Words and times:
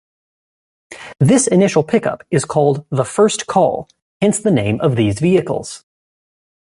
This 1.19 1.45
initial 1.45 1.83
pickup 1.83 2.23
is 2.31 2.43
called 2.43 2.83
the 2.89 3.05
"first 3.05 3.45
call", 3.45 3.87
hence 4.19 4.39
the 4.39 4.49
name 4.49 4.81
of 4.81 4.95
these 4.95 5.19
vehicles. 5.19 5.85